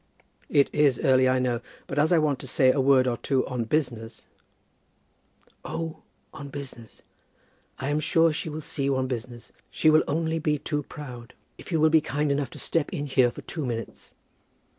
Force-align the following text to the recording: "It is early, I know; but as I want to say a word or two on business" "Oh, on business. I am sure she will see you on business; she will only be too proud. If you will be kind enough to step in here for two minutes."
"It 0.49 0.67
is 0.73 0.97
early, 1.01 1.29
I 1.29 1.37
know; 1.37 1.61
but 1.85 1.99
as 1.99 2.11
I 2.11 2.17
want 2.17 2.39
to 2.39 2.47
say 2.47 2.71
a 2.71 2.81
word 2.81 3.07
or 3.07 3.17
two 3.17 3.45
on 3.45 3.65
business" 3.65 4.25
"Oh, 5.63 6.01
on 6.33 6.49
business. 6.49 7.03
I 7.77 7.89
am 7.89 7.99
sure 7.99 8.33
she 8.33 8.49
will 8.49 8.61
see 8.61 8.85
you 8.85 8.95
on 8.95 9.05
business; 9.07 9.51
she 9.69 9.91
will 9.91 10.03
only 10.07 10.39
be 10.39 10.57
too 10.57 10.81
proud. 10.81 11.35
If 11.59 11.71
you 11.71 11.79
will 11.79 11.91
be 11.91 12.01
kind 12.01 12.31
enough 12.31 12.49
to 12.49 12.57
step 12.57 12.91
in 12.91 13.05
here 13.05 13.29
for 13.29 13.43
two 13.43 13.63
minutes." 13.63 14.15